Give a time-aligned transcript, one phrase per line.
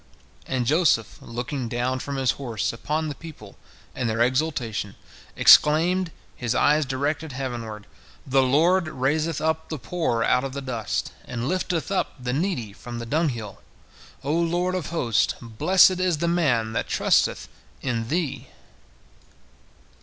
[0.47, 3.55] And Joseph, looking down from his horse upon the people
[3.93, 4.95] and their exultation,
[5.35, 7.85] exclaimed, his eyes directed heavenward:
[8.25, 12.73] "The Lord raiseth up the poor out of the dust, and lifteth up the needy
[12.73, 13.61] from the dunghill.
[14.23, 17.47] O Lord of hosts, blessed is the man that trusteth
[17.83, 18.47] in Thee."